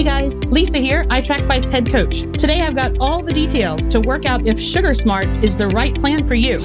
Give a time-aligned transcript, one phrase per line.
[0.00, 2.22] Hey guys, Lisa here, iTrackBites head coach.
[2.38, 5.94] Today I've got all the details to work out if Sugar Smart is the right
[5.94, 6.56] plan for you.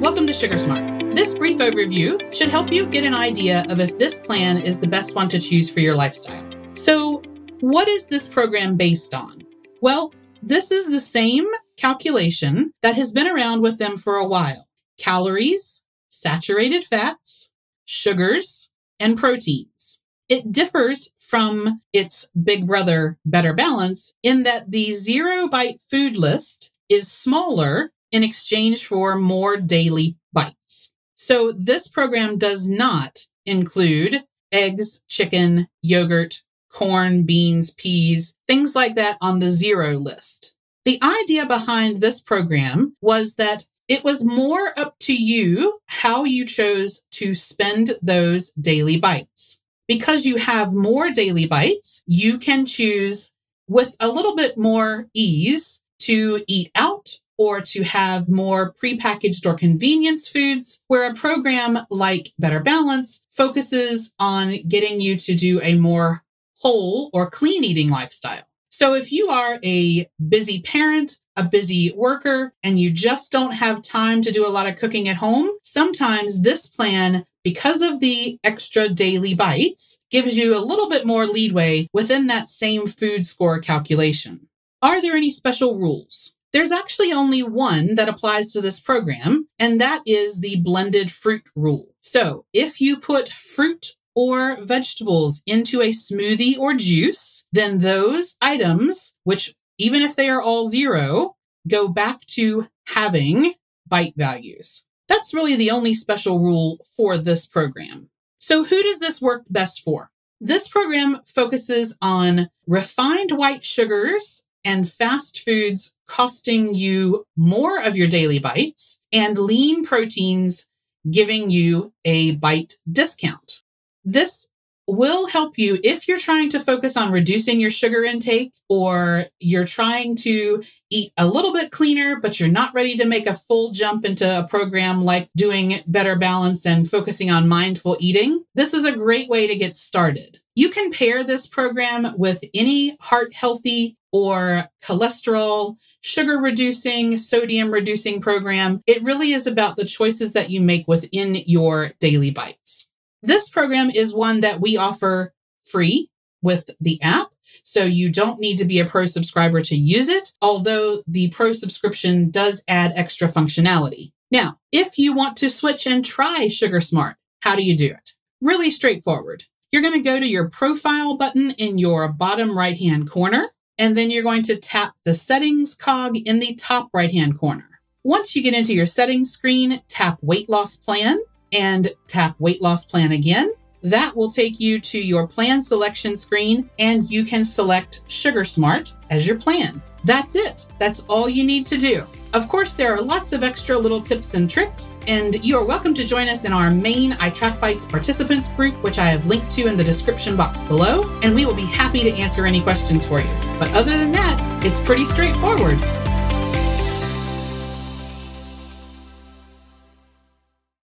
[0.00, 1.14] Welcome to Sugar Smart.
[1.14, 4.86] This brief overview should help you get an idea of if this plan is the
[4.86, 6.42] best one to choose for your lifestyle.
[6.72, 7.22] So,
[7.60, 9.42] what is this program based on?
[9.82, 11.46] Well, this is the same
[11.76, 17.52] calculation that has been around with them for a while calories, saturated fats,
[17.84, 18.71] sugars,
[19.02, 20.00] and proteins.
[20.28, 26.72] It differs from its big brother, Better Balance, in that the zero bite food list
[26.88, 30.94] is smaller in exchange for more daily bites.
[31.14, 39.18] So this program does not include eggs, chicken, yogurt, corn, beans, peas, things like that
[39.20, 40.54] on the zero list.
[40.84, 46.46] The idea behind this program was that it was more up to you how you
[46.46, 49.60] chose to spend those daily bites.
[49.86, 53.34] Because you have more daily bites, you can choose
[53.68, 59.52] with a little bit more ease to eat out or to have more prepackaged or
[59.52, 65.74] convenience foods, where a program like Better Balance focuses on getting you to do a
[65.74, 66.24] more
[66.60, 68.44] whole or clean eating lifestyle.
[68.70, 73.82] So if you are a busy parent, a busy worker, and you just don't have
[73.82, 78.38] time to do a lot of cooking at home, sometimes this plan, because of the
[78.44, 83.58] extra daily bites, gives you a little bit more leadway within that same food score
[83.60, 84.48] calculation.
[84.80, 86.36] Are there any special rules?
[86.52, 91.44] There's actually only one that applies to this program, and that is the blended fruit
[91.56, 91.94] rule.
[92.00, 99.16] So if you put fruit or vegetables into a smoothie or juice, then those items,
[99.24, 101.34] which even if they are all zero,
[101.68, 103.54] go back to having
[103.86, 104.86] bite values.
[105.08, 108.08] That's really the only special rule for this program.
[108.38, 110.10] So who does this work best for?
[110.40, 118.08] This program focuses on refined white sugars and fast foods costing you more of your
[118.08, 120.68] daily bites and lean proteins
[121.10, 123.62] giving you a bite discount.
[124.04, 124.48] This
[124.88, 129.64] will help you if you're trying to focus on reducing your sugar intake or you're
[129.64, 133.70] trying to eat a little bit cleaner, but you're not ready to make a full
[133.70, 138.44] jump into a program like doing better balance and focusing on mindful eating.
[138.54, 140.38] This is a great way to get started.
[140.54, 148.20] You can pair this program with any heart healthy or cholesterol, sugar reducing, sodium reducing
[148.20, 148.82] program.
[148.86, 152.90] It really is about the choices that you make within your daily bites.
[153.22, 156.08] This program is one that we offer free
[156.42, 157.28] with the app.
[157.62, 161.52] So you don't need to be a pro subscriber to use it, although the pro
[161.52, 164.12] subscription does add extra functionality.
[164.30, 168.12] Now, if you want to switch and try Sugar Smart, how do you do it?
[168.40, 169.44] Really straightforward.
[169.70, 173.96] You're going to go to your profile button in your bottom right hand corner, and
[173.96, 177.68] then you're going to tap the settings cog in the top right hand corner.
[178.02, 181.18] Once you get into your settings screen, tap weight loss plan
[181.52, 183.52] and tap weight loss plan again.
[183.82, 188.92] That will take you to your plan selection screen and you can select Sugar Smart
[189.10, 189.82] as your plan.
[190.04, 190.66] That's it.
[190.78, 192.04] That's all you need to do.
[192.34, 195.92] Of course, there are lots of extra little tips and tricks, and you are welcome
[195.92, 199.76] to join us in our main iTrackBites participants group, which I have linked to in
[199.76, 203.30] the description box below, and we will be happy to answer any questions for you.
[203.58, 205.78] But other than that, it's pretty straightforward.